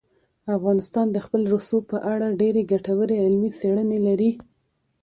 افغانستان 0.57 1.05
د 1.11 1.17
خپل 1.25 1.41
رسوب 1.53 1.83
په 1.93 1.97
اړه 2.13 2.37
ډېرې 2.41 2.61
ګټورې 2.71 3.15
علمي 3.25 3.51
څېړنې 3.59 3.99
لري. 4.07 4.31